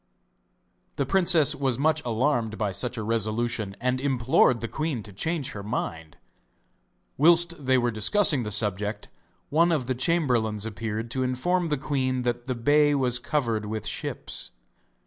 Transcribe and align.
The 0.95 1.05
princess 1.05 1.53
was 1.53 1.77
much 1.77 2.01
alarmed 2.03 2.57
by 2.57 2.71
such 2.71 2.97
a 2.97 3.03
resolution, 3.03 3.75
and 3.79 4.01
implored 4.01 4.59
the 4.59 4.67
queen 4.67 5.03
to 5.03 5.13
change 5.13 5.49
her 5.51 5.61
mind. 5.61 6.17
Whilst 7.17 7.63
they 7.67 7.77
were 7.77 7.91
discussing 7.91 8.41
the 8.41 8.49
subject, 8.49 9.09
one 9.49 9.71
of 9.71 9.85
the 9.85 9.93
chamberlains 9.93 10.65
appeared 10.65 11.11
to 11.11 11.21
inform 11.21 11.69
the 11.69 11.77
queen 11.77 12.23
that 12.23 12.47
the 12.47 12.55
bay 12.55 12.95
was 12.95 13.19
covered 13.19 13.67
with 13.67 13.85
ships. 13.85 14.49